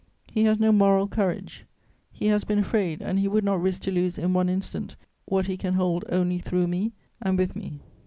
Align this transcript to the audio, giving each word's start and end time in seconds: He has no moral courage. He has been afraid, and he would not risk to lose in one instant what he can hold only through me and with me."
He 0.31 0.45
has 0.45 0.57
no 0.59 0.71
moral 0.71 1.07
courage. 1.07 1.67
He 2.11 2.25
has 2.25 2.43
been 2.43 2.57
afraid, 2.57 3.03
and 3.03 3.19
he 3.19 3.27
would 3.27 3.43
not 3.43 3.61
risk 3.61 3.83
to 3.83 3.91
lose 3.91 4.17
in 4.17 4.33
one 4.33 4.49
instant 4.49 4.95
what 5.25 5.45
he 5.45 5.57
can 5.57 5.75
hold 5.75 6.05
only 6.09 6.39
through 6.39 6.65
me 6.65 6.93
and 7.21 7.37
with 7.37 7.55
me." 7.55 7.81